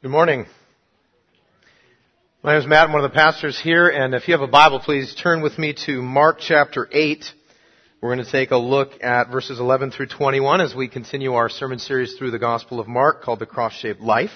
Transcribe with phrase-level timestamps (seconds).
[0.00, 0.46] Good morning.
[2.44, 2.86] My name is Matt.
[2.86, 5.58] I'm one of the pastors here, and if you have a Bible, please turn with
[5.58, 7.24] me to Mark chapter 8.
[8.00, 11.48] We're going to take a look at verses 11 through 21 as we continue our
[11.48, 14.30] sermon series through the Gospel of Mark called The Cross-Shaped Life.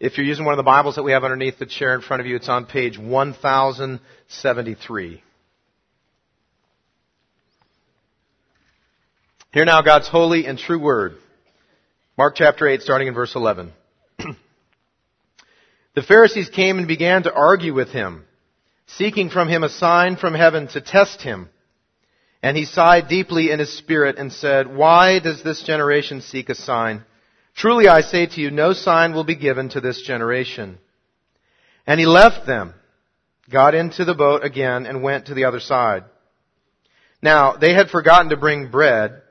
[0.00, 2.20] If you're using one of the Bibles that we have underneath the chair in front
[2.20, 5.22] of you, it's on page 1073.
[9.52, 11.12] Hear now God's holy and true word.
[12.18, 13.72] Mark chapter 8, starting in verse 11.
[15.94, 18.24] The Pharisees came and began to argue with him,
[18.86, 21.48] seeking from him a sign from heaven to test him.
[22.42, 26.54] And he sighed deeply in his spirit and said, Why does this generation seek a
[26.54, 27.04] sign?
[27.54, 30.78] Truly I say to you, no sign will be given to this generation.
[31.86, 32.74] And he left them,
[33.50, 36.04] got into the boat again, and went to the other side.
[37.20, 39.22] Now, they had forgotten to bring bread,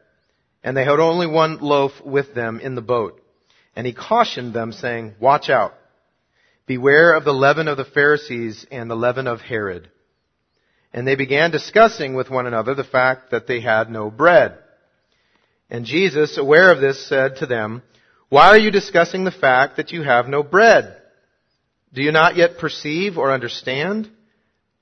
[0.63, 3.21] and they had only one loaf with them in the boat.
[3.75, 5.73] And he cautioned them, saying, Watch out.
[6.67, 9.89] Beware of the leaven of the Pharisees and the leaven of Herod.
[10.93, 14.57] And they began discussing with one another the fact that they had no bread.
[15.69, 17.81] And Jesus, aware of this, said to them,
[18.29, 20.97] Why are you discussing the fact that you have no bread?
[21.93, 24.09] Do you not yet perceive or understand?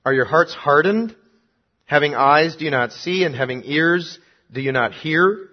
[0.04, 1.14] Are your hearts hardened?
[1.86, 3.24] Having eyes, do you not see?
[3.24, 4.18] And having ears,
[4.52, 5.48] do you not hear?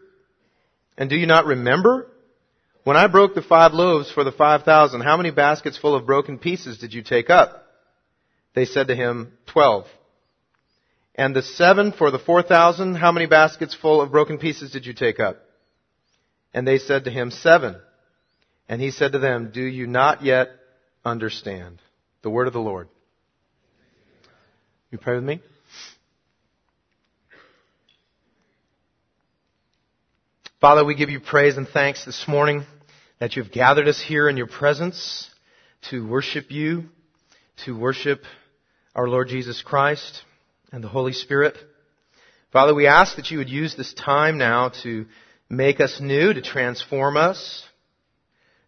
[0.98, 2.08] And do you not remember?
[2.88, 6.06] When I broke the five loaves for the five thousand, how many baskets full of
[6.06, 7.66] broken pieces did you take up?
[8.56, 9.88] They said to him, Twelve.
[11.14, 14.86] And the seven for the four thousand, how many baskets full of broken pieces did
[14.86, 15.36] you take up?
[16.54, 17.76] And they said to him, Seven.
[18.70, 20.48] And he said to them, Do you not yet
[21.04, 21.82] understand?
[22.22, 22.88] The word of the Lord.
[24.92, 25.42] You pray with me?
[30.62, 32.66] Father, we give you praise and thanks this morning
[33.20, 35.30] that you've gathered us here in your presence
[35.90, 36.86] to worship you,
[37.66, 38.22] to worship
[38.96, 40.22] our Lord Jesus Christ
[40.72, 41.56] and the Holy Spirit.
[42.52, 45.06] Father, we ask that you would use this time now to
[45.50, 47.64] make us new, to transform us,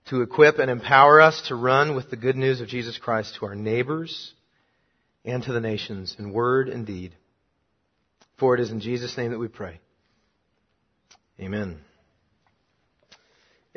[0.09, 3.45] to equip and empower us to run with the good news of Jesus Christ to
[3.45, 4.33] our neighbors
[5.23, 7.15] and to the nations in word and deed.
[8.39, 9.79] For it is in Jesus' name that we pray.
[11.39, 11.79] Amen.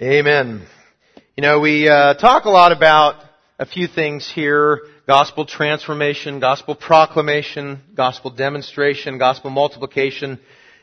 [0.01, 0.63] Amen.
[1.37, 3.23] You know, we uh, talk a lot about
[3.59, 10.41] a few things here gospel transformation, gospel proclamation, gospel demonstration, gospel multiplication.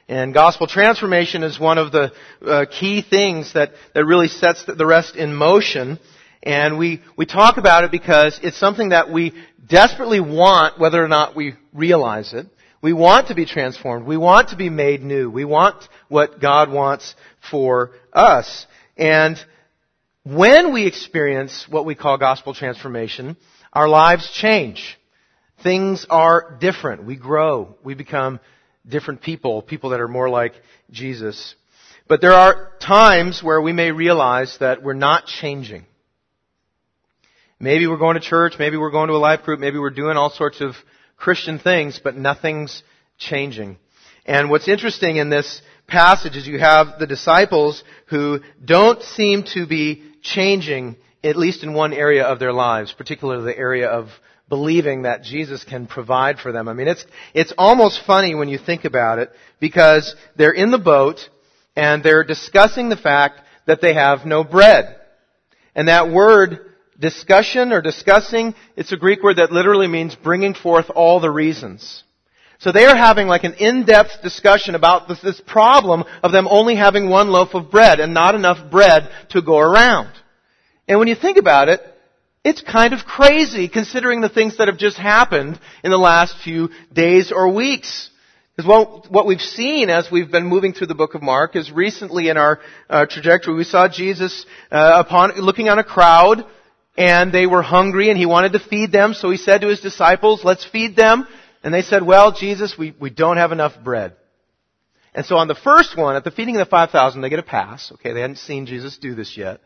[0.07, 2.13] And gospel transformation is one of the
[2.45, 5.97] uh, key things that, that really sets the rest in motion.
[6.43, 9.33] And we, we talk about it because it's something that we
[9.67, 12.45] desperately want whether or not we realize it.
[12.79, 14.05] We want to be transformed.
[14.05, 15.31] We want to be made new.
[15.31, 17.15] We want what God wants
[17.49, 18.67] for us.
[18.99, 19.37] And
[20.23, 23.37] when we experience what we call gospel transformation,
[23.71, 24.99] our lives change.
[25.63, 27.05] Things are different.
[27.05, 27.77] We grow.
[27.81, 28.41] We become
[28.87, 30.53] different people, people that are more like
[30.91, 31.55] Jesus.
[32.09, 35.85] But there are times where we may realize that we're not changing.
[37.57, 40.17] Maybe we're going to church, maybe we're going to a life group, maybe we're doing
[40.17, 40.75] all sorts of
[41.17, 42.83] Christian things, but nothing's
[43.17, 43.77] changing.
[44.25, 49.67] And what's interesting in this passage is you have the disciples who don't seem to
[49.67, 54.09] be changing, at least in one area of their lives, particularly the area of
[54.47, 56.67] believing that Jesus can provide for them.
[56.67, 60.79] I mean, it's, it's almost funny when you think about it because they're in the
[60.79, 61.29] boat
[61.75, 64.95] and they're discussing the fact that they have no bread.
[65.75, 66.59] And that word
[66.99, 72.03] discussion or discussing, it's a Greek word that literally means bringing forth all the reasons.
[72.59, 76.75] So they are having like an in-depth discussion about this, this, problem of them only
[76.75, 80.09] having one loaf of bread and not enough bread to go around.
[80.85, 81.79] And when you think about it,
[82.43, 86.69] it's kind of crazy considering the things that have just happened in the last few
[86.91, 88.09] days or weeks.
[88.55, 91.71] Because what, what we've seen as we've been moving through the book of Mark is
[91.71, 92.59] recently in our
[92.89, 96.45] uh, trajectory, we saw Jesus uh, upon looking on a crowd
[96.97, 99.13] and they were hungry and he wanted to feed them.
[99.13, 101.25] So he said to his disciples, let's feed them.
[101.63, 104.15] And they said, well, Jesus, we, we don't have enough bread.
[105.13, 107.43] And so on the first one, at the feeding of the 5,000, they get a
[107.43, 107.91] pass.
[107.93, 109.59] Okay, they hadn't seen Jesus do this yet.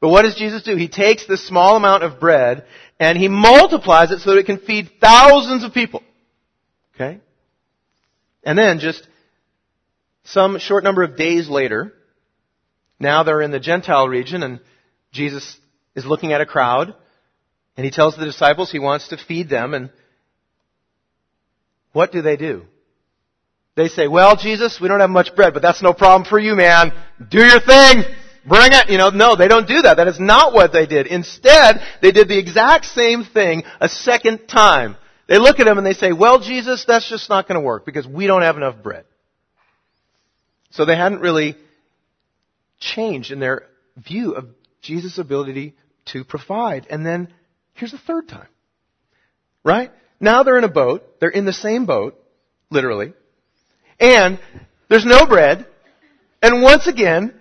[0.00, 0.76] But what does Jesus do?
[0.76, 2.64] He takes this small amount of bread
[2.98, 6.02] and he multiplies it so that it can feed thousands of people.
[6.94, 7.20] Okay?
[8.42, 9.06] And then just
[10.24, 11.92] some short number of days later,
[12.98, 14.60] now they're in the Gentile region and
[15.12, 15.58] Jesus
[15.94, 16.94] is looking at a crowd
[17.76, 19.90] and he tells the disciples he wants to feed them and
[21.92, 22.64] what do they do?
[23.76, 26.54] They say, well, Jesus, we don't have much bread, but that's no problem for you,
[26.54, 26.92] man.
[27.30, 28.02] Do your thing.
[28.46, 29.96] bring it, you know, no, they don't do that.
[29.96, 31.06] That is not what they did.
[31.06, 34.96] Instead, they did the exact same thing a second time.
[35.28, 37.86] They look at him and they say, well, Jesus, that's just not going to work
[37.86, 39.04] because we don't have enough bread.
[40.70, 41.56] So they hadn't really
[42.78, 43.66] changed in their
[43.96, 44.46] view of
[44.82, 45.74] Jesus' ability
[46.06, 46.86] to provide.
[46.90, 47.32] And then
[47.74, 48.48] here's the third time.
[49.62, 49.90] Right?
[50.20, 51.20] Now they're in a boat.
[51.20, 52.22] They're in the same boat,
[52.70, 53.14] literally.
[53.98, 54.38] And
[54.88, 55.66] there's no bread.
[56.42, 57.34] And once again,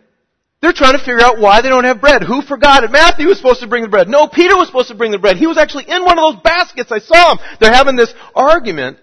[0.62, 2.24] they're trying to figure out why they don't have bread.
[2.24, 2.92] Who forgot it?
[2.92, 4.10] Matthew was supposed to bring the bread.
[4.10, 5.38] No, Peter was supposed to bring the bread.
[5.38, 6.92] He was actually in one of those baskets.
[6.92, 7.40] I saw him.
[7.60, 8.98] They're having this argument.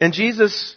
[0.00, 0.76] And Jesus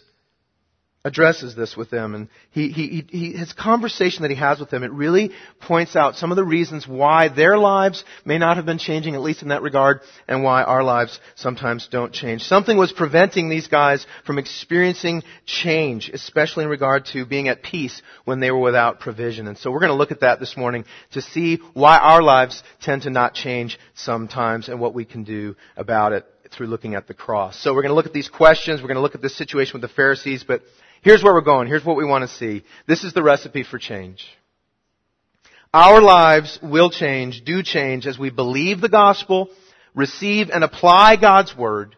[1.06, 4.82] addresses this with them and he, he, he, his conversation that he has with them,
[4.82, 8.78] it really points out some of the reasons why their lives may not have been
[8.78, 12.42] changing, at least in that regard, and why our lives sometimes don't change.
[12.42, 18.00] Something was preventing these guys from experiencing change, especially in regard to being at peace
[18.24, 19.46] when they were without provision.
[19.46, 22.62] And so we're going to look at that this morning to see why our lives
[22.80, 27.06] tend to not change sometimes and what we can do about it through looking at
[27.06, 27.60] the cross.
[27.60, 28.80] So we're going to look at these questions.
[28.80, 30.62] We're going to look at this situation with the Pharisees, but
[31.04, 31.68] Here's where we're going.
[31.68, 32.64] Here's what we want to see.
[32.88, 34.26] This is the recipe for change.
[35.74, 39.50] Our lives will change, do change as we believe the gospel,
[39.94, 41.94] receive and apply God's word,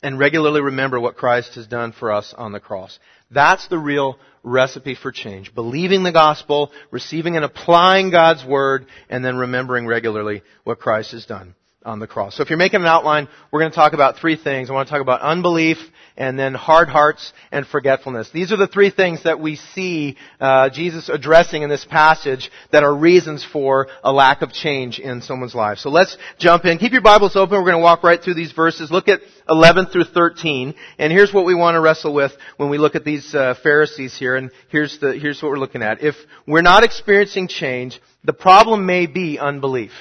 [0.00, 3.00] and regularly remember what Christ has done for us on the cross.
[3.32, 5.56] That's the real recipe for change.
[5.56, 11.26] Believing the gospel, receiving and applying God's word, and then remembering regularly what Christ has
[11.26, 12.36] done on the cross.
[12.36, 14.70] So if you're making an outline, we're going to talk about three things.
[14.70, 15.78] I want to talk about unbelief,
[16.16, 18.30] and then hard hearts and forgetfulness.
[18.30, 22.84] These are the three things that we see uh, Jesus addressing in this passage that
[22.84, 25.78] are reasons for a lack of change in someone's life.
[25.78, 26.78] So let's jump in.
[26.78, 27.58] Keep your Bibles open.
[27.58, 28.90] We're going to walk right through these verses.
[28.90, 32.78] Look at 11 through 13, and here's what we want to wrestle with when we
[32.78, 34.36] look at these uh, Pharisees here.
[34.36, 36.02] And here's the here's what we're looking at.
[36.02, 36.14] If
[36.46, 39.92] we're not experiencing change, the problem may be unbelief.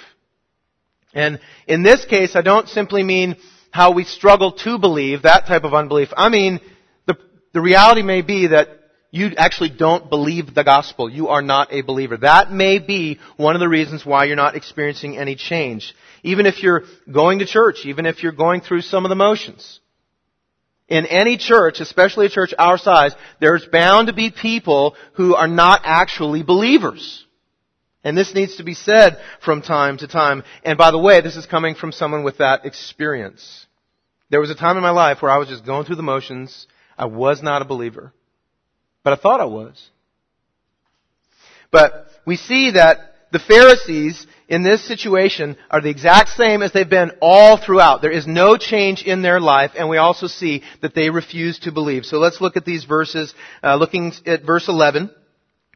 [1.13, 3.36] And in this case, I don't simply mean
[3.71, 6.10] how we struggle to believe, that type of unbelief.
[6.15, 6.60] I mean,
[7.06, 7.18] the,
[7.54, 8.68] the reality may be that
[9.13, 11.07] you actually don't believe the gospel.
[11.07, 12.18] You are not a believer.
[12.18, 15.94] That may be one of the reasons why you're not experiencing any change.
[16.24, 19.80] Even if you're going to church, even if you're going through some of the motions.
[20.88, 25.48] In any church, especially a church our size, there's bound to be people who are
[25.48, 27.24] not actually believers.
[28.03, 30.44] And this needs to be said from time to time.
[30.63, 33.65] And by the way, this is coming from someone with that experience.
[34.29, 36.67] There was a time in my life where I was just going through the motions.
[36.97, 38.13] I was not a believer.
[39.03, 39.89] But I thought I was.
[41.71, 46.89] But we see that the Pharisees in this situation are the exact same as they've
[46.89, 48.01] been all throughout.
[48.01, 51.71] There is no change in their life, and we also see that they refuse to
[51.71, 52.06] believe.
[52.06, 53.33] So let's look at these verses,
[53.63, 55.09] uh, looking at verse 11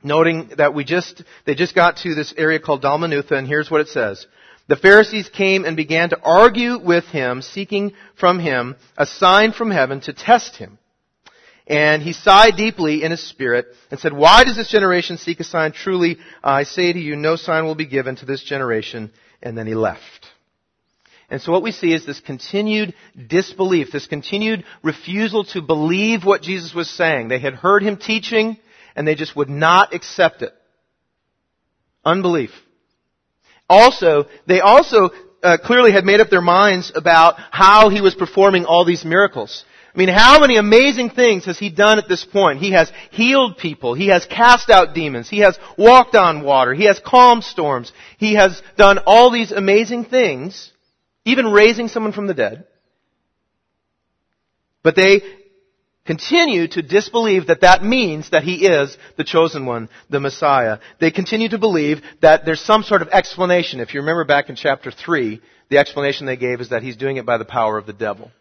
[0.03, 3.81] noting that we just, they just got to this area called Dalmanutha, and here's what
[3.81, 4.25] it says.
[4.67, 9.71] The Pharisees came and began to argue with him, seeking from him a sign from
[9.71, 10.77] heaven to test him.
[11.67, 15.43] And he sighed deeply in his spirit and said, Why does this generation seek a
[15.43, 15.73] sign?
[15.73, 19.11] Truly, I say to you, no sign will be given to this generation.
[19.41, 20.27] And then he left.
[21.29, 22.93] And so what we see is this continued
[23.27, 27.27] disbelief, this continued refusal to believe what Jesus was saying.
[27.27, 28.57] They had heard him teaching,
[28.97, 30.53] and they just would not accept it.
[32.03, 32.51] Unbelief.
[33.69, 35.11] Also, they also
[35.43, 39.63] uh, clearly had made up their minds about how he was performing all these miracles.
[39.93, 42.59] I mean, how many amazing things has he done at this point?
[42.59, 43.93] He has healed people.
[43.93, 45.29] He has cast out demons.
[45.29, 46.73] He has walked on water.
[46.73, 47.91] He has calmed storms.
[48.17, 50.71] He has done all these amazing things,
[51.25, 52.65] even raising someone from the dead.
[54.81, 55.21] But they
[56.07, 60.79] continue to disbelieve that that means that he is the chosen one, the Messiah.
[60.99, 63.79] They continue to believe that there's some sort of explanation.
[63.79, 67.17] If you remember back in chapter 3, the explanation they gave is that he's doing
[67.17, 68.31] it by the power of the devil.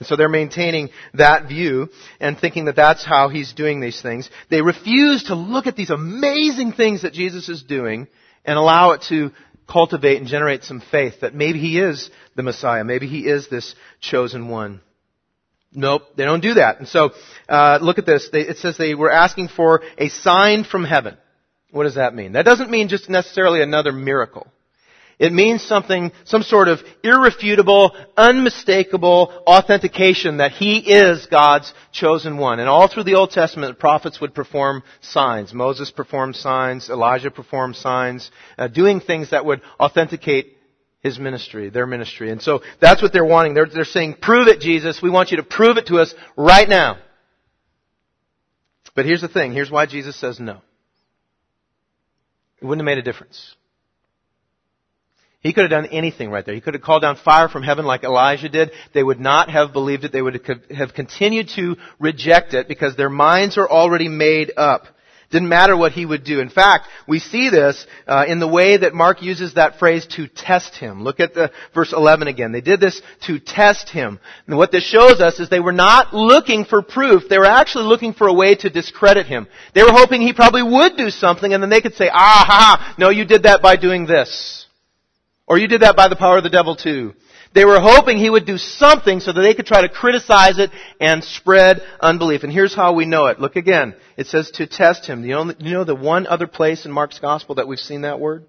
[0.00, 4.28] And so they're maintaining that view and thinking that that's how he's doing these things.
[4.50, 8.08] They refuse to look at these amazing things that Jesus is doing
[8.44, 9.30] and allow it to
[9.70, 12.82] cultivate and generate some faith that maybe he is the Messiah.
[12.82, 14.80] Maybe he is this chosen one.
[15.74, 16.78] Nope, they don't do that.
[16.78, 17.10] And so,
[17.48, 18.28] uh, look at this.
[18.30, 21.16] They, it says they were asking for a sign from heaven.
[21.70, 22.32] What does that mean?
[22.32, 24.46] That doesn't mean just necessarily another miracle.
[25.18, 32.58] It means something, some sort of irrefutable, unmistakable authentication that He is God's chosen one.
[32.58, 35.54] And all through the Old Testament, the prophets would perform signs.
[35.54, 40.58] Moses performed signs, Elijah performed signs, uh, doing things that would authenticate
[41.02, 42.30] his ministry, their ministry.
[42.30, 43.54] And so that's what they're wanting.
[43.54, 45.02] They're, they're saying, prove it, Jesus.
[45.02, 46.98] We want you to prove it to us right now.
[48.94, 49.52] But here's the thing.
[49.52, 50.60] Here's why Jesus says no.
[52.60, 53.56] It wouldn't have made a difference.
[55.40, 56.54] He could have done anything right there.
[56.54, 58.70] He could have called down fire from heaven like Elijah did.
[58.94, 60.12] They would not have believed it.
[60.12, 64.86] They would have continued to reject it because their minds are already made up.
[65.32, 66.40] Didn't matter what he would do.
[66.40, 70.28] In fact, we see this uh, in the way that Mark uses that phrase to
[70.28, 71.02] test him.
[71.02, 72.52] Look at the verse 11 again.
[72.52, 74.20] They did this to test him.
[74.46, 77.30] And what this shows us is they were not looking for proof.
[77.30, 79.46] They were actually looking for a way to discredit him.
[79.74, 82.94] They were hoping he probably would do something and then they could say, ah ha,
[82.98, 84.66] no, you did that by doing this.
[85.46, 87.14] Or you did that by the power of the devil too.
[87.54, 90.70] They were hoping he would do something so that they could try to criticize it
[91.00, 92.44] and spread unbelief.
[92.44, 93.40] And here's how we know it.
[93.40, 93.94] Look again.
[94.16, 95.24] It says to test him.
[95.24, 98.20] You know, you know the one other place in Mark's gospel that we've seen that
[98.20, 98.46] word?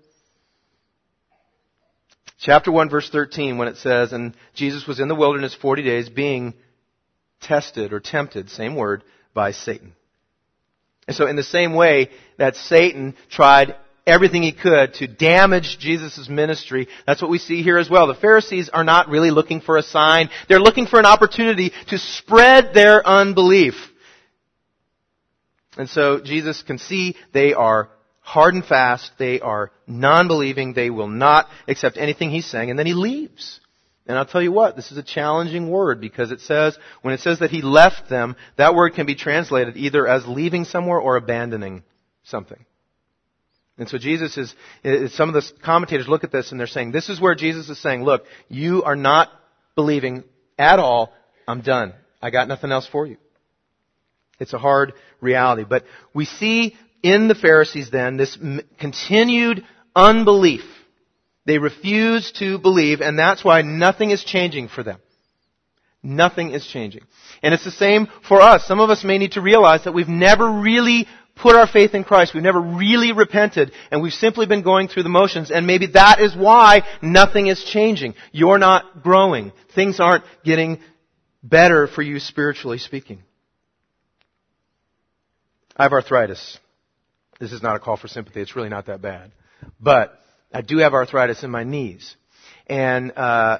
[2.40, 6.10] Chapter 1 verse 13 when it says, and Jesus was in the wilderness 40 days
[6.10, 6.54] being
[7.42, 9.94] tested or tempted, same word, by Satan.
[11.08, 16.28] And so in the same way that Satan tried everything he could to damage Jesus'
[16.30, 16.88] ministry.
[17.08, 18.08] That's what we see here as well.
[18.08, 20.30] The Pharisees are not really looking for a sign.
[20.48, 23.76] They're looking for an opportunity to spread their unbelief.
[25.78, 29.12] And so Jesus can see they are hard and fast.
[29.18, 30.74] They are non-believing.
[30.74, 32.70] They will not accept anything he's saying.
[32.70, 33.60] And then he leaves.
[34.06, 37.22] And I'll tell you what, this is a challenging word because it says, when it
[37.22, 41.16] says that he left them, that word can be translated either as leaving somewhere or
[41.16, 41.84] abandoning
[42.24, 42.66] something.
[43.78, 47.10] And so Jesus is, some of the commentators look at this and they're saying, this
[47.10, 49.30] is where Jesus is saying, look, you are not
[49.76, 50.24] believing
[50.60, 51.12] at all.
[51.48, 51.94] I'm done.
[52.22, 53.18] I got nothing else for you.
[54.40, 55.64] It's a hard reality.
[55.68, 58.38] But we see in the Pharisees then this
[58.80, 59.66] continued
[59.96, 60.64] unbelief.
[61.46, 65.00] They refuse to believe and that's why nothing is changing for them.
[66.04, 67.04] Nothing is changing.
[67.42, 68.68] And it's the same for us.
[68.68, 72.04] Some of us may need to realize that we've never really put our faith in
[72.04, 72.34] Christ.
[72.34, 76.20] We've never really repented and we've simply been going through the motions and maybe that
[76.20, 78.16] is why nothing is changing.
[78.32, 79.52] You're not growing.
[79.76, 80.80] Things aren't getting
[81.42, 83.24] better for you spiritually speaking.
[85.76, 86.60] I have arthritis.
[87.40, 88.42] This is not a call for sympathy.
[88.42, 89.32] It's really not that bad.
[89.80, 90.20] But
[90.54, 92.16] I do have arthritis in my knees.
[92.68, 93.60] And, uh,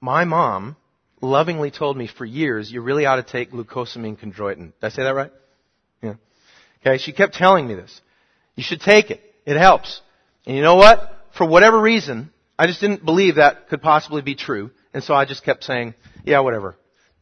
[0.00, 0.76] my mom
[1.20, 4.72] lovingly told me for years, you really ought to take glucosamine chondroitin.
[4.72, 5.32] Did I say that right?
[6.84, 8.00] Okay, she kept telling me this.
[8.56, 9.22] You should take it.
[9.44, 10.00] It helps.
[10.46, 11.16] And you know what?
[11.36, 14.70] For whatever reason, I just didn't believe that could possibly be true.
[14.92, 15.94] And so I just kept saying,
[16.24, 16.76] yeah, whatever.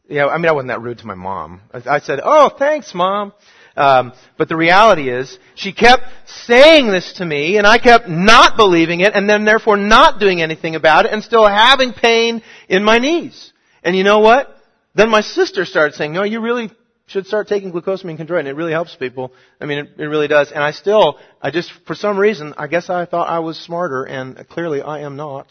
[0.07, 1.61] Yeah, I mean, I wasn't that rude to my mom.
[1.71, 3.33] I, I said, oh, thanks, mom.
[3.77, 8.57] Um, but the reality is, she kept saying this to me, and I kept not
[8.57, 12.83] believing it, and then therefore not doing anything about it, and still having pain in
[12.83, 13.53] my knees.
[13.83, 14.53] And you know what?
[14.95, 16.71] Then my sister started saying, no, you really
[17.09, 18.45] should start taking glucosamine chondroitin.
[18.45, 19.33] It really helps people.
[19.59, 20.51] I mean, it, it, really does.
[20.51, 24.03] And I still, I just, for some reason, I guess I thought I was smarter,
[24.03, 25.47] and clearly I am not.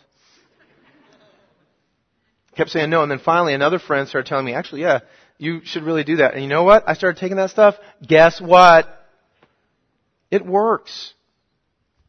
[2.57, 5.01] Kept saying no, and then finally another friend started telling me, actually, yeah,
[5.37, 6.35] you should really do that.
[6.35, 6.89] And you know what?
[6.89, 7.75] I started taking that stuff.
[8.07, 8.89] Guess what?
[10.31, 11.13] It works.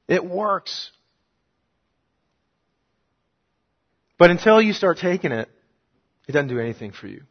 [0.07, 0.91] It works.
[4.17, 5.49] But until you start taking it,
[6.27, 7.23] it doesn't do anything for you.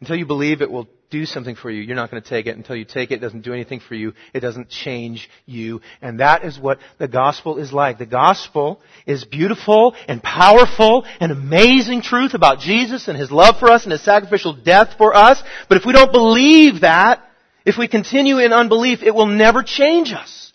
[0.00, 2.56] Until you believe it will do something for you, you're not going to take it.
[2.56, 4.14] Until you take it, it doesn't do anything for you.
[4.32, 5.82] It doesn't change you.
[6.00, 7.98] And that is what the gospel is like.
[7.98, 13.70] The gospel is beautiful and powerful and amazing truth about Jesus and His love for
[13.70, 15.42] us and His sacrificial death for us.
[15.68, 17.22] But if we don't believe that,
[17.66, 20.49] if we continue in unbelief, it will never change us.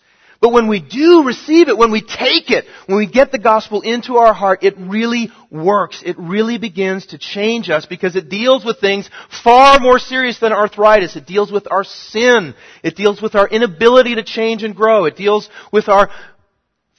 [0.46, 3.80] But when we do receive it, when we take it, when we get the gospel
[3.80, 6.04] into our heart, it really works.
[6.06, 9.10] It really begins to change us because it deals with things
[9.42, 11.16] far more serious than arthritis.
[11.16, 12.54] It deals with our sin.
[12.84, 15.06] It deals with our inability to change and grow.
[15.06, 16.10] It deals with our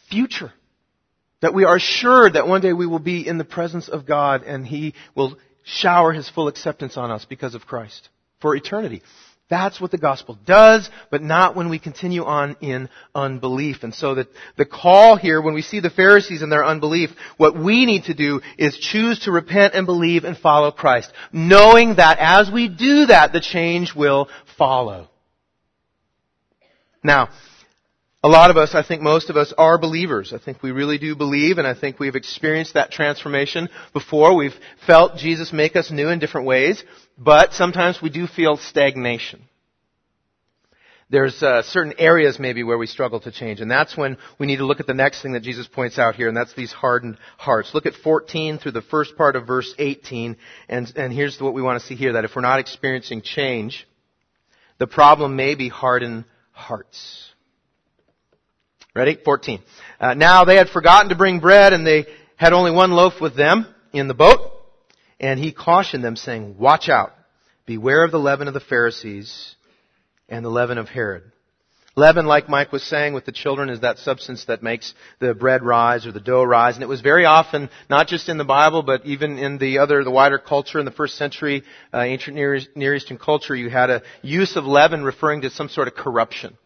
[0.10, 0.52] future.
[1.40, 4.44] That we are assured that one day we will be in the presence of God
[4.44, 8.10] and He will shower His full acceptance on us because of Christ
[8.42, 9.04] for eternity.
[9.50, 13.84] That's what the gospel does, but not when we continue on in unbelief.
[13.84, 14.28] And so that
[14.58, 18.14] the call here, when we see the Pharisees in their unbelief, what we need to
[18.14, 23.06] do is choose to repent and believe and follow Christ, knowing that as we do
[23.06, 24.28] that, the change will
[24.58, 25.10] follow.
[27.02, 27.30] Now,
[28.24, 30.34] a lot of us, I think most of us are believers.
[30.34, 34.36] I think we really do believe and I think we've experienced that transformation before.
[34.36, 34.56] We've
[34.86, 36.84] felt Jesus make us new in different ways,
[37.18, 39.42] but sometimes we do feel stagnation.
[41.10, 44.58] There's uh, certain areas maybe where we struggle to change, and that's when we need
[44.58, 47.18] to look at the next thing that Jesus points out here, and that's these hardened
[47.38, 47.74] hearts.
[47.74, 50.36] Look at 14 through the first part of verse 18,
[50.68, 53.88] and, and here's what we want to see here, that if we're not experiencing change,
[54.80, 57.32] the problem may be hardened hearts.
[58.98, 59.16] Ready?
[59.24, 59.62] 14.
[60.00, 63.36] Uh, now they had forgotten to bring bread and they had only one loaf with
[63.36, 64.40] them in the boat.
[65.20, 67.14] And he cautioned them saying, watch out.
[67.68, 69.56] Beware of the leaven of the Pharisees
[70.28, 71.32] and the leaven of Herod.
[71.96, 75.62] Leaven, like Mike was saying with the children, is that substance that makes the bread
[75.62, 76.74] rise or the dough rise.
[76.74, 80.04] And it was very often, not just in the Bible, but even in the other,
[80.04, 81.62] the wider culture in the first century,
[81.94, 85.70] uh, ancient Near, Near Eastern culture, you had a use of leaven referring to some
[85.70, 86.58] sort of corruption.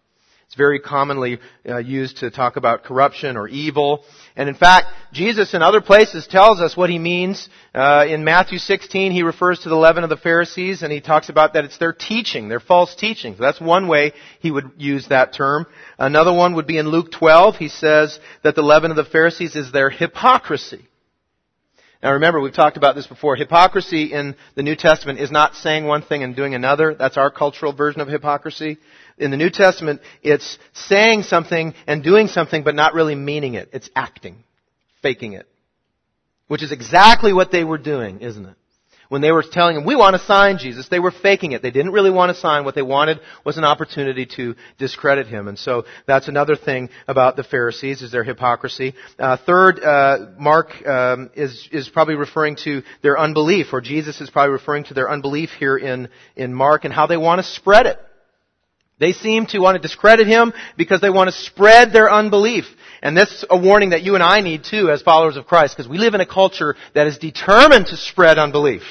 [0.52, 4.04] It's very commonly uh, used to talk about corruption or evil.
[4.36, 7.48] And in fact, Jesus in other places tells us what he means.
[7.74, 11.30] Uh, in Matthew 16, he refers to the leaven of the Pharisees, and he talks
[11.30, 13.38] about that it's their teaching, their false teaching.
[13.38, 15.68] So that's one way he would use that term.
[15.98, 17.56] Another one would be in Luke 12.
[17.56, 20.86] He says that the leaven of the Pharisees is their hypocrisy.
[22.04, 23.36] Now remember, we've talked about this before.
[23.36, 26.94] Hypocrisy in the New Testament is not saying one thing and doing another.
[26.94, 28.80] That's our cultural version of hypocrisy
[29.22, 33.70] in the New Testament, it's saying something and doing something but not really meaning it.
[33.72, 34.44] It's acting.
[35.02, 35.48] Faking it.
[36.48, 38.56] Which is exactly what they were doing, isn't it?
[39.08, 41.62] When they were telling him, we want to sign Jesus, they were faking it.
[41.62, 42.64] They didn't really want to sign.
[42.64, 45.50] What they wanted was an opportunity to discredit him.
[45.50, 48.94] And so that's another thing about the Pharisees, is their hypocrisy.
[49.20, 54.30] Uh, third, uh, Mark um, is, is probably referring to their unbelief, or Jesus is
[54.30, 57.88] probably referring to their unbelief here in, in Mark and how they want to spread
[57.88, 58.00] it.
[59.02, 62.66] They seem to want to discredit him because they want to spread their unbelief.
[63.02, 65.90] And that's a warning that you and I need too as followers of Christ because
[65.90, 68.84] we live in a culture that is determined to spread unbelief.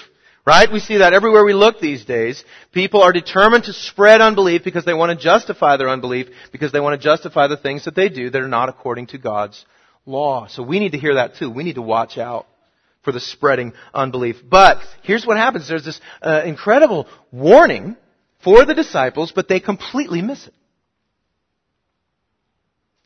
[0.44, 0.72] Right?
[0.72, 2.44] We see that everywhere we look these days.
[2.72, 6.80] People are determined to spread unbelief because they want to justify their unbelief, because they
[6.80, 9.64] want to justify the things that they do that are not according to God's
[10.06, 10.48] law.
[10.48, 11.50] So we need to hear that too.
[11.50, 12.46] We need to watch out
[13.04, 14.36] for the spreading unbelief.
[14.42, 15.68] But here's what happens.
[15.68, 17.96] There's this uh, incredible warning
[18.42, 20.54] for the disciples, but they completely miss it.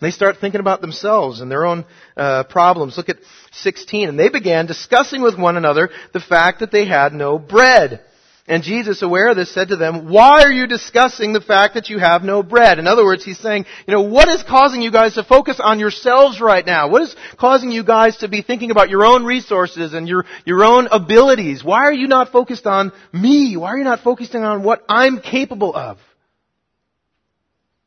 [0.00, 1.84] They start thinking about themselves and their own
[2.16, 2.96] uh, problems.
[2.96, 3.18] Look at
[3.52, 4.08] 16.
[4.08, 8.04] And they began discussing with one another the fact that they had no bread.
[8.46, 11.88] And Jesus, aware of this, said to them, why are you discussing the fact that
[11.88, 12.78] you have no bread?
[12.78, 15.78] In other words, he's saying, you know, what is causing you guys to focus on
[15.78, 16.90] yourselves right now?
[16.90, 20.62] What is causing you guys to be thinking about your own resources and your, your
[20.62, 21.64] own abilities?
[21.64, 23.56] Why are you not focused on me?
[23.56, 25.96] Why are you not focusing on what I'm capable of?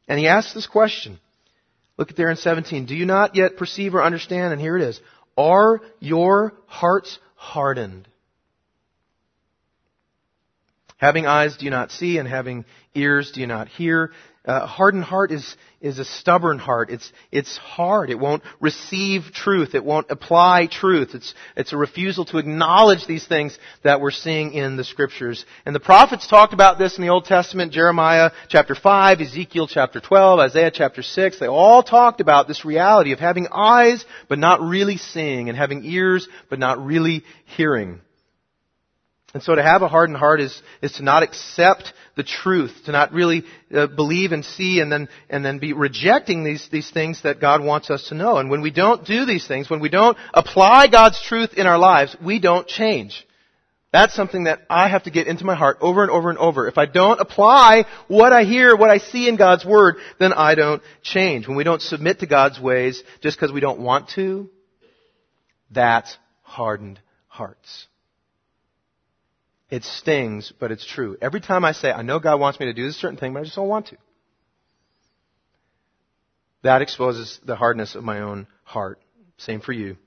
[0.08, 1.20] And he asks this question.
[1.98, 2.88] Look at there in 17.
[2.88, 4.54] Do you not yet perceive or understand?
[4.54, 5.00] And here it is.
[5.38, 8.08] Are your hearts hardened?
[10.98, 14.12] Having eyes do you not see, and having ears do you not hear.
[14.46, 16.90] Uh, hardened heart is is a stubborn heart.
[16.90, 18.10] It's it's hard.
[18.10, 19.76] It won't receive truth.
[19.76, 21.10] It won't apply truth.
[21.14, 25.46] It's it's a refusal to acknowledge these things that we're seeing in the scriptures.
[25.66, 27.74] And the prophets talked about this in the Old Testament.
[27.74, 31.38] Jeremiah chapter five, Ezekiel chapter twelve, Isaiah chapter six.
[31.38, 35.84] They all talked about this reality of having eyes but not really seeing, and having
[35.84, 37.24] ears but not really
[37.58, 38.00] hearing.
[39.34, 42.92] And so to have a hardened heart is, is to not accept the truth, to
[42.92, 47.22] not really uh, believe and see and then, and then be rejecting these, these things
[47.24, 48.38] that God wants us to know.
[48.38, 51.78] And when we don't do these things, when we don't apply God's truth in our
[51.78, 53.28] lives, we don't change.
[53.92, 56.68] That's something that I have to get into my heart over and over and over.
[56.68, 60.56] If I don't apply what I hear, what I see in God's Word, then I
[60.56, 61.48] don't change.
[61.48, 64.50] When we don't submit to God's ways just because we don't want to,
[65.72, 67.88] that's hardened hearts.
[69.69, 71.17] It stings, but it's true.
[71.21, 73.41] Every time I say, I know God wants me to do this certain thing, but
[73.41, 73.97] I just don't want to.
[76.63, 78.99] That exposes the hardness of my own heart.
[79.38, 79.97] Same for you.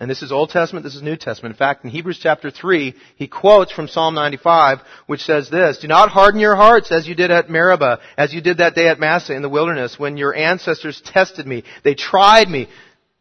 [0.00, 1.54] And this is Old Testament, this is New Testament.
[1.54, 5.86] In fact, in Hebrews chapter 3, he quotes from Psalm 95, which says this, Do
[5.86, 8.98] not harden your hearts as you did at Meribah, as you did that day at
[8.98, 11.62] Massah in the wilderness, when your ancestors tested me.
[11.84, 12.68] They tried me,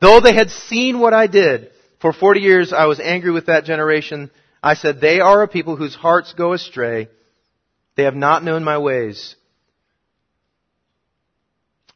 [0.01, 1.69] though they had seen what I did.
[2.01, 4.31] For 40 years I was angry with that generation.
[4.63, 7.10] I said, They are a people whose hearts go astray.
[7.95, 9.36] They have not known my ways.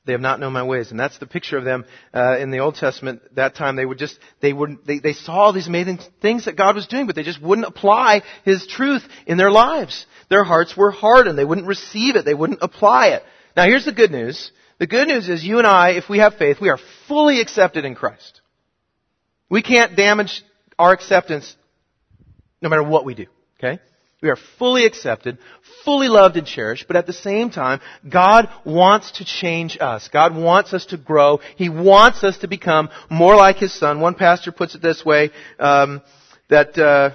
[0.06, 0.92] They have not known my ways.
[0.92, 3.22] And that's the picture of them uh, in the Old Testament.
[3.36, 6.76] That time they would just, they would, they, they saw these amazing things that God
[6.76, 10.06] was doing, but they just wouldn't apply His truth in their lives.
[10.30, 11.38] Their hearts were hardened.
[11.38, 12.26] They wouldn't receive it.
[12.26, 13.24] They wouldn't apply it.
[13.56, 14.52] Now here's the good news.
[14.80, 17.84] The good news is you and I, if we have faith, we are fully accepted
[17.84, 18.42] in Christ.
[19.50, 20.44] We can't damage
[20.78, 21.56] our acceptance
[22.62, 23.26] no matter what we do.
[23.58, 23.80] Okay?
[24.22, 25.38] We are fully accepted,
[25.86, 30.10] fully loved and cherished, but at the same time, God wants to change us.
[30.12, 31.40] God wants us to grow.
[31.56, 34.02] He wants us to become more like His Son.
[34.02, 36.02] One pastor puts it this way, um,
[36.50, 37.12] that uh,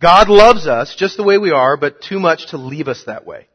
[0.00, 3.26] God loves us just the way we are, but too much to leave us that
[3.26, 3.48] way.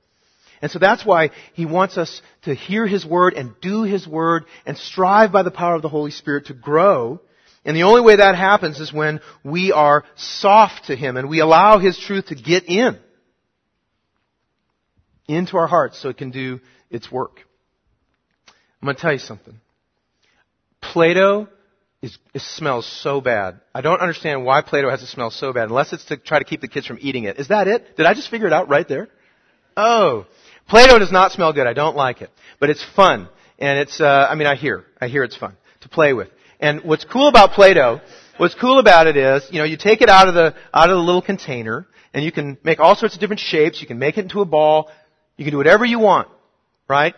[0.61, 4.45] And so that's why he wants us to hear his word and do his word
[4.65, 7.21] and strive by the power of the Holy Spirit to grow.
[7.65, 11.39] And the only way that happens is when we are soft to him and we
[11.39, 12.99] allow his truth to get in
[15.27, 16.59] into our hearts so it can do
[16.91, 17.39] its work.
[18.47, 19.59] I'm going to tell you something.
[20.79, 21.47] Play-Doh
[22.03, 23.59] is, it smells so bad.
[23.73, 26.45] I don't understand why Play-Doh has to smell so bad, unless it's to try to
[26.45, 27.39] keep the kids from eating it.
[27.39, 27.97] Is that it?
[27.97, 29.07] Did I just figure it out right there?
[29.75, 30.27] Oh.
[30.67, 31.65] Play-Doh does not smell good.
[31.65, 32.29] I don't like it.
[32.59, 33.27] But it's fun.
[33.57, 36.29] And it's, uh, I mean, I hear, I hear it's fun to play with.
[36.59, 38.01] And what's cool about Play-Doh,
[38.37, 40.95] what's cool about it is, you know, you take it out of the, out of
[40.95, 43.81] the little container, and you can make all sorts of different shapes.
[43.81, 44.89] You can make it into a ball.
[45.37, 46.27] You can do whatever you want.
[46.87, 47.15] Right?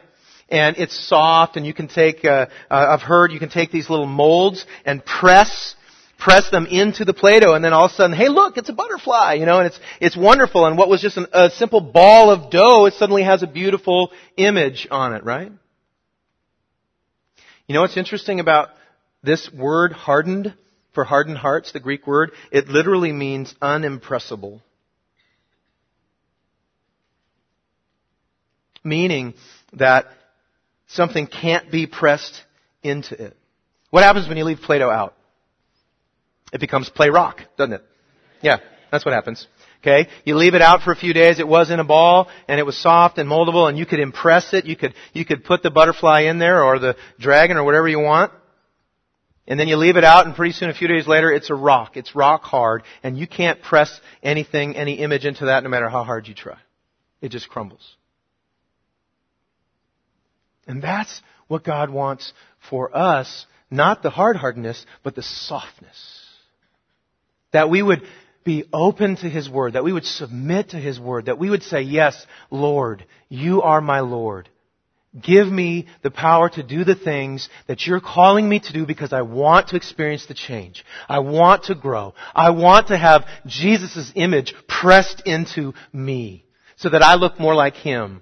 [0.50, 3.90] and it's soft and you can take uh, uh, I've heard you can take these
[3.90, 5.76] little molds and press
[6.18, 8.74] press them into the Play-Doh and then all of a sudden, hey look, it's a
[8.74, 12.32] butterfly, you know, and it's, it's wonderful and what was just an, a simple ball
[12.32, 15.52] of dough, it suddenly has a beautiful image on it, right?
[17.68, 18.70] You know what's interesting about
[19.24, 20.54] this word hardened,
[20.94, 24.62] for hardened hearts, the Greek word, it literally means unimpressible.
[28.84, 29.34] Meaning
[29.74, 30.06] that
[30.88, 32.42] something can't be pressed
[32.84, 33.38] into it.
[33.90, 35.14] What happens when you leave Play-Doh out?
[36.54, 37.84] It becomes play rock, doesn't it?
[38.42, 38.58] Yeah,
[38.92, 39.48] that's what happens.
[39.82, 40.10] Okay?
[40.24, 42.66] You leave it out for a few days, it was in a ball, and it
[42.66, 45.72] was soft and moldable, and you could impress it, you could, you could put the
[45.72, 48.32] butterfly in there, or the dragon, or whatever you want.
[49.48, 51.56] And then you leave it out, and pretty soon, a few days later, it's a
[51.56, 51.96] rock.
[51.96, 56.04] It's rock hard, and you can't press anything, any image into that no matter how
[56.04, 56.58] hard you try.
[57.22, 57.96] It just crumbles.
[60.68, 62.34] And that's what God wants
[62.70, 66.26] for us, not the hard-heartedness, but the softness.
[67.54, 68.02] That we would
[68.44, 71.64] be open to His Word, that we would submit to His Word, that we would
[71.64, 74.50] say, yes, Lord, you are my Lord.
[75.22, 79.14] Give me the power to do the things that you're calling me to do because
[79.14, 80.86] I want to experience the change.
[81.08, 82.14] I want to grow.
[82.36, 86.44] I want to have Jesus' image pressed into me
[86.76, 88.22] so that I look more like Him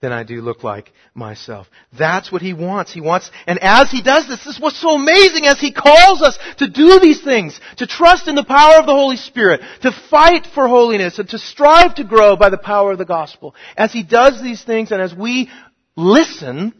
[0.00, 1.68] than I do look like myself.
[1.98, 2.92] That's what he wants.
[2.92, 6.20] He wants, and as he does this, this is what's so amazing as he calls
[6.20, 9.92] us to do these things, to trust in the power of the Holy Spirit, to
[10.10, 13.54] fight for holiness, and to strive to grow by the power of the gospel.
[13.76, 15.50] As he does these things and as we
[15.96, 16.74] listen,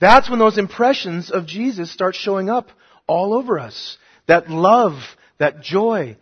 [0.00, 2.70] that's when those impressions of Jesus start showing up
[3.06, 3.98] all over us.
[4.26, 4.94] That love,
[5.38, 6.16] that joy,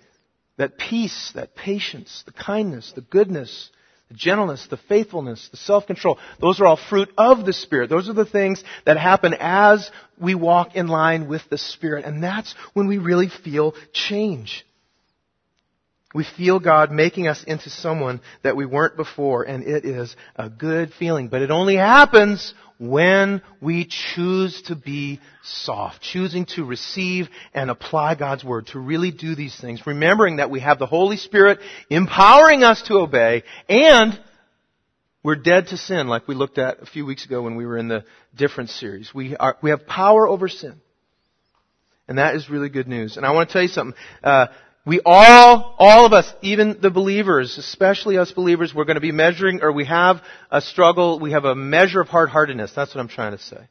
[0.56, 3.70] that peace, that patience, the kindness, the goodness,
[4.08, 6.18] the gentleness, the faithfulness, the self-control.
[6.40, 7.90] Those are all fruit of the Spirit.
[7.90, 9.90] Those are the things that happen as
[10.20, 12.04] we walk in line with the Spirit.
[12.04, 14.64] And that's when we really feel change.
[16.14, 20.48] We feel God making us into someone that we weren't before, and it is a
[20.48, 21.28] good feeling.
[21.28, 28.14] But it only happens when we choose to be soft, choosing to receive and apply
[28.14, 31.58] God's Word, to really do these things, remembering that we have the Holy Spirit
[31.90, 34.18] empowering us to obey, and
[35.22, 37.76] we're dead to sin, like we looked at a few weeks ago when we were
[37.76, 39.12] in the different series.
[39.12, 40.80] We, are, we have power over sin.
[42.06, 43.18] And that is really good news.
[43.18, 43.98] And I want to tell you something.
[44.24, 44.46] Uh,
[44.88, 49.12] we all, all of us, even the believers, especially us believers, we're going to be
[49.12, 52.72] measuring, or we have a struggle, we have a measure of hard-heartedness.
[52.74, 53.68] That's what I'm trying to say.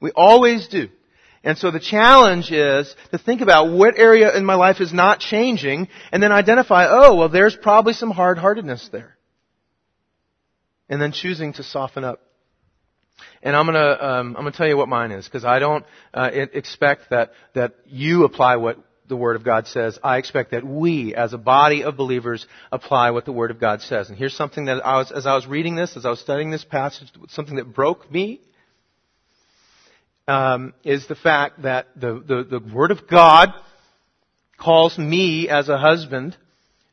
[0.00, 0.90] We always do.
[1.42, 5.18] And so the challenge is to think about what area in my life is not
[5.18, 9.16] changing, and then identify, oh, well, there's probably some hard-heartedness there.
[10.88, 12.20] And then choosing to soften up.
[13.42, 16.30] And I'm gonna, um, I'm gonna tell you what mine is, because I don't uh,
[16.32, 21.14] expect that that you apply what the Word of God says, I expect that we,
[21.14, 24.08] as a body of believers, apply what the Word of God says.
[24.08, 26.50] And here's something that I was, as I was reading this, as I was studying
[26.50, 28.40] this passage, something that broke me,
[30.26, 33.50] um, is the fact that the, the, the Word of God
[34.58, 36.36] calls me as a husband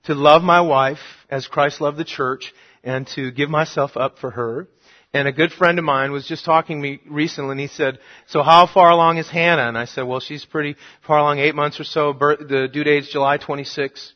[0.06, 1.00] to love my wife
[1.30, 4.68] as Christ loved the church and to give myself up for her.
[5.16, 8.00] And a good friend of mine was just talking to me recently and he said,
[8.28, 9.70] so how far along is Hannah?
[9.70, 10.76] And I said, well, she's pretty
[11.08, 12.12] far along, eight months or so.
[12.12, 14.12] Birth, the due date is July 26.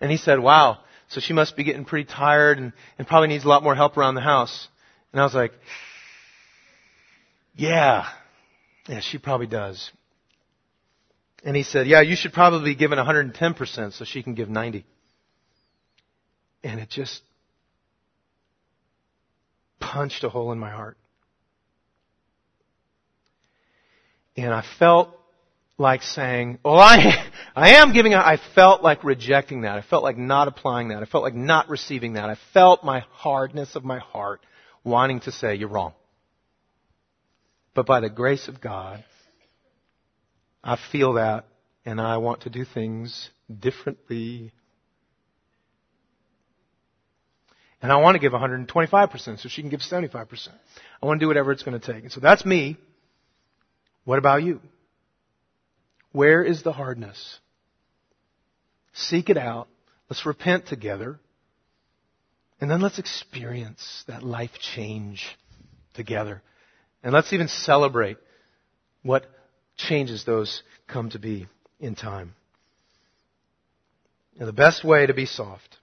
[0.00, 3.44] And he said, wow, so she must be getting pretty tired and, and probably needs
[3.44, 4.66] a lot more help around the house.
[5.12, 5.52] And I was like,
[7.54, 8.06] yeah,
[8.88, 9.90] yeah, she probably does.
[11.44, 14.86] And he said, yeah, you should probably be giving 110% so she can give 90.
[16.64, 17.20] And it just
[19.86, 20.96] punched a hole in my heart.
[24.36, 25.16] And I felt
[25.78, 29.78] like saying, well, I, I am giving, i felt like rejecting that.
[29.78, 31.02] I felt like not applying that.
[31.02, 32.28] I felt like not receiving that.
[32.28, 34.40] I felt my hardness of my heart
[34.84, 35.92] wanting to say, you're wrong.
[37.74, 39.04] But by the grace of God,
[40.64, 41.46] I feel that
[41.84, 44.52] and I want to do things differently.
[47.86, 50.48] And I want to give 125% so she can give 75%.
[51.00, 52.02] I want to do whatever it's going to take.
[52.02, 52.78] And so that's me.
[54.04, 54.60] What about you?
[56.10, 57.38] Where is the hardness?
[58.92, 59.68] Seek it out.
[60.10, 61.20] Let's repent together.
[62.60, 65.24] And then let's experience that life change
[65.94, 66.42] together.
[67.04, 68.16] And let's even celebrate
[69.04, 69.26] what
[69.76, 71.46] changes those come to be
[71.78, 72.34] in time.
[74.40, 75.76] And the best way to be soft,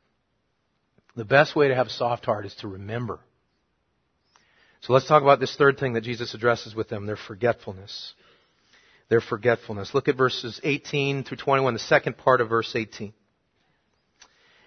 [1.16, 3.20] the best way to have a soft heart is to remember.
[4.82, 8.14] So let's talk about this third thing that Jesus addresses with them, their forgetfulness.
[9.10, 9.94] Their forgetfulness.
[9.94, 13.14] Look at verses 18 through 21, the second part of verse 18.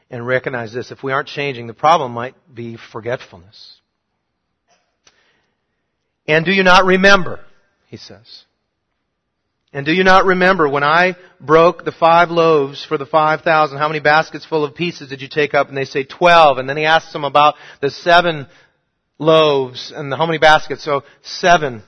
[0.08, 0.90] And recognize this.
[0.90, 3.80] If we aren't changing, the problem might be forgetfulness.
[6.26, 7.40] And do you not remember?
[7.88, 8.45] He says.
[9.72, 13.78] And do you not remember when I broke the five loaves for the five thousand,
[13.78, 15.68] how many baskets full of pieces did you take up?
[15.68, 16.58] And they say twelve.
[16.58, 18.46] And then he asks them about the seven
[19.18, 20.84] loaves and the how many baskets?
[20.84, 21.82] So seven.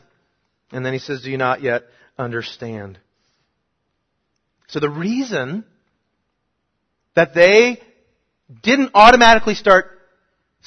[0.70, 1.84] And then he says, do you not yet
[2.18, 2.98] understand?
[4.66, 5.64] So the reason
[7.14, 7.80] that they
[8.62, 9.97] didn't automatically start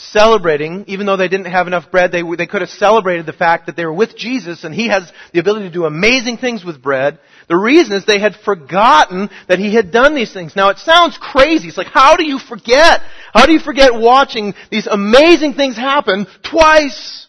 [0.10, 3.68] celebrating, even though they didn't have enough bread, they, they could have celebrated the fact
[3.68, 6.82] that they were with Jesus and He has the ability to do amazing things with
[6.82, 7.20] bread.
[7.48, 10.56] The reason is they had forgotten that He had done these things.
[10.56, 11.68] Now it sounds crazy.
[11.68, 13.02] It's like, how do you forget?
[13.34, 17.28] How do you forget watching these amazing things happen twice?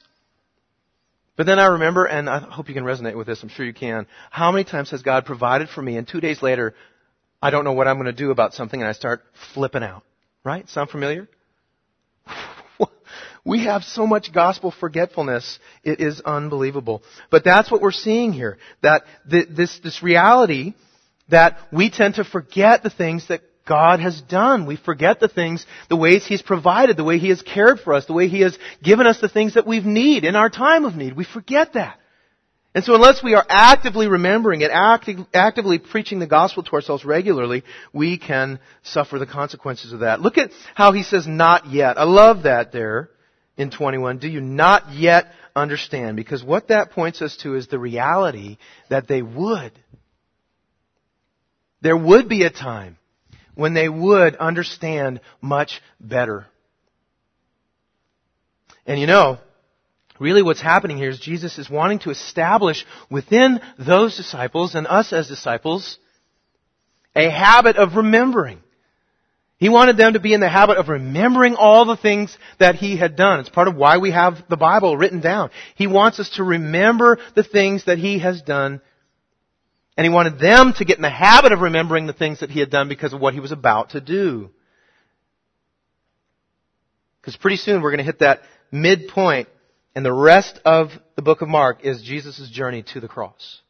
[1.36, 3.74] But then I remember, and I hope you can resonate with this, I'm sure you
[3.74, 6.74] can, how many times has God provided for me and two days later,
[7.40, 9.22] I don't know what I'm going to do about something and I start
[9.54, 10.04] flipping out.
[10.44, 10.68] Right?
[10.68, 11.28] Sound familiar?
[13.44, 15.58] We have so much gospel forgetfulness.
[15.82, 17.02] It is unbelievable.
[17.30, 18.58] But that's what we're seeing here.
[18.82, 20.74] That this, this reality
[21.28, 24.66] that we tend to forget the things that God has done.
[24.66, 28.06] We forget the things, the ways He's provided, the way He has cared for us,
[28.06, 30.94] the way He has given us the things that we need in our time of
[30.94, 31.16] need.
[31.16, 31.98] We forget that.
[32.74, 37.04] And so unless we are actively remembering it, acti- actively preaching the gospel to ourselves
[37.04, 40.20] regularly, we can suffer the consequences of that.
[40.20, 41.98] Look at how he says not yet.
[41.98, 43.10] I love that there
[43.56, 44.18] in 21.
[44.18, 46.16] Do you not yet understand?
[46.16, 49.72] Because what that points us to is the reality that they would.
[51.80, 52.98] There would be a time
[53.54, 56.46] when they would understand much better.
[58.86, 59.38] And you know,
[60.22, 65.12] Really what's happening here is Jesus is wanting to establish within those disciples and us
[65.12, 65.98] as disciples
[67.16, 68.62] a habit of remembering.
[69.62, 72.96] He wanted them to be in the habit of remembering all the things that He
[72.96, 73.38] had done.
[73.38, 75.50] It's part of why we have the Bible written down.
[75.76, 78.80] He wants us to remember the things that He has done.
[79.96, 82.58] And He wanted them to get in the habit of remembering the things that He
[82.58, 84.50] had done because of what He was about to do.
[87.20, 88.40] Because pretty soon we're going to hit that
[88.72, 89.48] midpoint
[89.94, 93.60] and the rest of the book of Mark is Jesus' journey to the cross.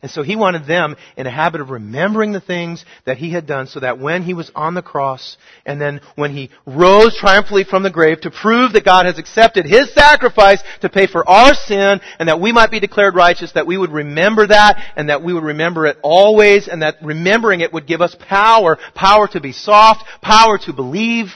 [0.00, 3.46] And so he wanted them in a habit of remembering the things that he had
[3.46, 7.64] done so that when he was on the cross and then when he rose triumphantly
[7.64, 11.52] from the grave to prove that God has accepted his sacrifice to pay for our
[11.52, 15.24] sin and that we might be declared righteous, that we would remember that and that
[15.24, 19.40] we would remember it always and that remembering it would give us power, power to
[19.40, 21.34] be soft, power to believe,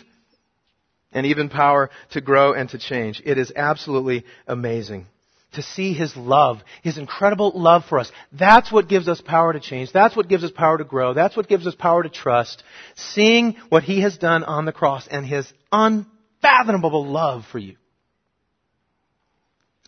[1.11, 3.21] and even power to grow and to change.
[3.25, 5.09] It is absolutely amazing
[5.53, 8.11] to see His love, His incredible love for us.
[8.33, 9.93] That's what gives us power to change.
[9.93, 11.15] That's what gives us power to grow.
[11.15, 12.63] That's what gives us power to trust.
[12.97, 17.77] Seeing what He has done on the cross and His unfathomable love for you.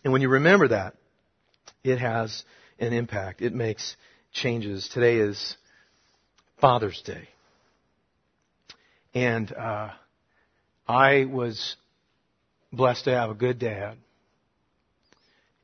[0.03, 0.95] And when you remember that,
[1.83, 2.43] it has
[2.79, 3.41] an impact.
[3.41, 3.95] It makes
[4.31, 4.89] changes.
[4.93, 5.55] Today is
[6.61, 7.27] Father's Day.
[9.13, 9.89] And, uh,
[10.87, 11.75] I was
[12.71, 13.97] blessed to have a good dad.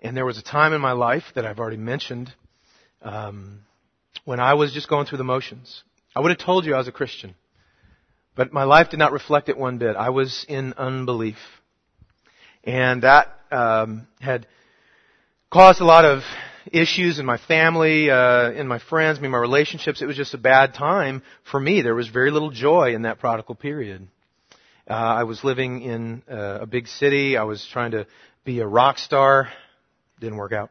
[0.01, 2.33] And there was a time in my life that I've already mentioned
[3.01, 3.59] um,
[4.25, 5.83] when I was just going through the motions.
[6.15, 7.35] I would have told you I was a Christian,
[8.35, 9.95] but my life did not reflect it one bit.
[9.95, 11.37] I was in unbelief,
[12.63, 14.47] and that um, had
[15.51, 16.23] caused a lot of
[16.71, 20.01] issues in my family, uh, in my friends, in my relationships.
[20.01, 21.81] It was just a bad time for me.
[21.81, 24.07] There was very little joy in that prodigal period.
[24.89, 27.37] Uh, I was living in uh, a big city.
[27.37, 28.07] I was trying to
[28.43, 29.49] be a rock star.
[30.21, 30.69] Didn't work out.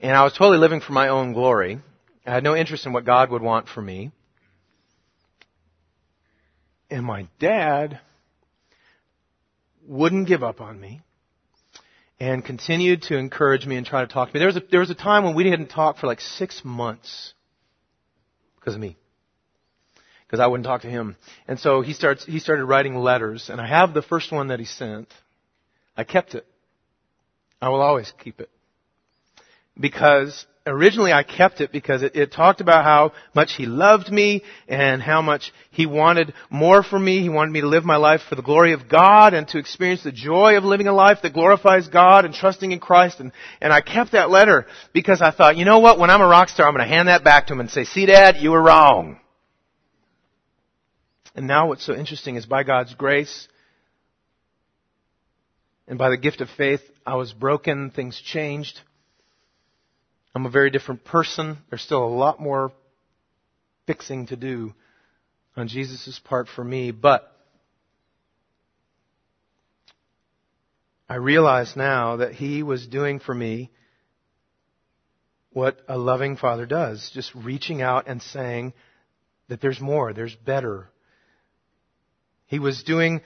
[0.00, 1.80] And I was totally living for my own glory.
[2.26, 4.10] I had no interest in what God would want for me.
[6.90, 8.00] And my dad
[9.86, 11.02] wouldn't give up on me
[12.18, 14.38] and continued to encourage me and try to talk to me.
[14.38, 17.34] There was a, there was a time when we didn't talk for like six months
[18.58, 18.96] because of me.
[20.26, 21.16] Because I wouldn't talk to him.
[21.46, 24.58] And so he starts, he started writing letters and I have the first one that
[24.58, 25.12] he sent.
[25.96, 26.46] I kept it.
[27.60, 28.50] I will always keep it.
[29.78, 34.42] Because originally I kept it because it, it, talked about how much he loved me
[34.68, 37.20] and how much he wanted more for me.
[37.20, 40.02] He wanted me to live my life for the glory of God and to experience
[40.02, 43.20] the joy of living a life that glorifies God and trusting in Christ.
[43.20, 45.98] And, and I kept that letter because I thought, you know what?
[45.98, 47.84] When I'm a rock star, I'm going to hand that back to him and say,
[47.84, 49.20] see dad, you were wrong.
[51.34, 53.46] And now what's so interesting is by God's grace
[55.88, 58.80] and by the gift of faith, I was broken, things changed.
[60.34, 61.58] I'm a very different person.
[61.70, 62.72] There's still a lot more
[63.86, 64.74] fixing to do
[65.56, 67.32] on Jesus' part for me, but
[71.08, 73.70] I realize now that He was doing for me
[75.52, 78.74] what a loving father does, just reaching out and saying
[79.48, 80.90] that there's more, there's better.
[82.46, 83.22] He was doing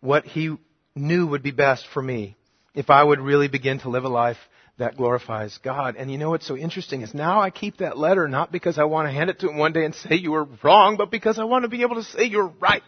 [0.00, 0.56] what He
[0.94, 2.36] knew would be best for me
[2.74, 4.38] if I would really begin to live a life
[4.78, 5.96] that glorifies God.
[5.96, 8.84] And you know what's so interesting is now I keep that letter not because I
[8.84, 11.38] want to hand it to him one day and say you were wrong, but because
[11.38, 12.82] I want to be able to say you're right.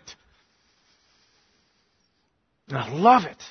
[2.69, 3.43] And I love it.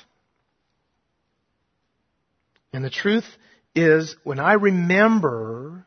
[2.72, 3.26] And the truth
[3.74, 5.86] is, when I remember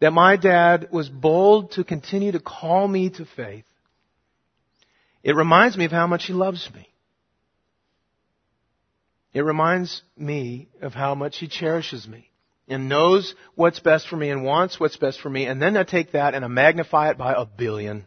[0.00, 3.64] that my dad was bold to continue to call me to faith,
[5.22, 6.88] it reminds me of how much he loves me.
[9.32, 12.30] It reminds me of how much He cherishes me
[12.68, 15.46] and knows what's best for me and wants what's best for me.
[15.46, 18.06] And then I take that and I magnify it by a billion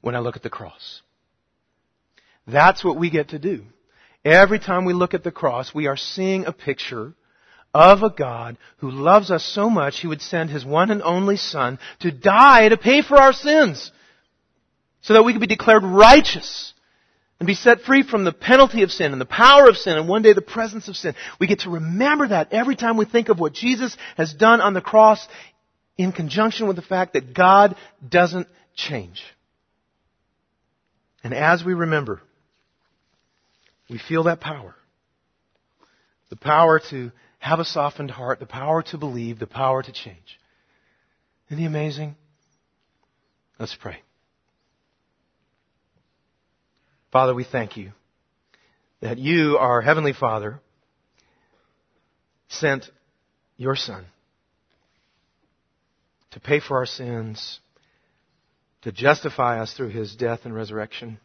[0.00, 1.02] when I look at the cross.
[2.46, 3.64] That's what we get to do.
[4.24, 7.14] Every time we look at the cross, we are seeing a picture
[7.74, 11.36] of a God who loves us so much he would send his one and only
[11.36, 13.90] Son to die to pay for our sins
[15.00, 16.74] so that we could be declared righteous
[17.42, 20.08] and be set free from the penalty of sin and the power of sin and
[20.08, 21.16] one day the presence of sin.
[21.40, 24.74] We get to remember that every time we think of what Jesus has done on
[24.74, 25.26] the cross
[25.98, 27.74] in conjunction with the fact that God
[28.08, 29.24] doesn't change.
[31.24, 32.22] And as we remember,
[33.90, 34.76] we feel that power.
[36.30, 40.38] The power to have a softened heart, the power to believe, the power to change.
[41.48, 42.14] Isn't he amazing?
[43.58, 43.96] Let's pray.
[47.12, 47.92] Father, we thank you
[49.02, 50.60] that you, our Heavenly Father,
[52.48, 52.90] sent
[53.58, 54.06] your Son
[56.30, 57.60] to pay for our sins,
[58.80, 61.20] to justify us through His death and resurrection.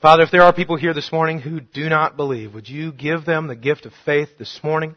[0.00, 3.26] Father, if there are people here this morning who do not believe, would you give
[3.26, 4.96] them the gift of faith this morning?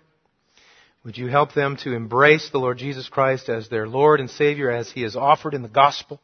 [1.04, 4.72] Would you help them to embrace the Lord Jesus Christ as their Lord and Savior
[4.72, 6.22] as He is offered in the gospel?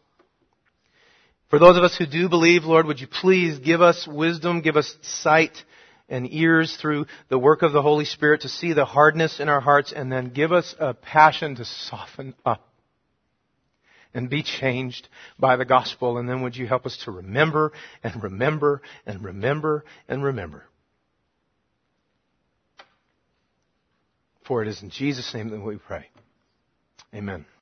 [1.54, 4.76] For those of us who do believe, Lord, would you please give us wisdom, give
[4.76, 5.56] us sight
[6.10, 9.60] and ears through the work of the Holy Spirit to see the hardness in our
[9.60, 12.68] hearts and then give us a passion to soften up
[14.16, 16.18] and be changed by the gospel.
[16.18, 17.72] And then would you help us to remember
[18.04, 20.63] and remember and remember and remember.
[24.48, 26.08] For it is in Jesus' name that we pray.
[27.13, 27.46] Amen.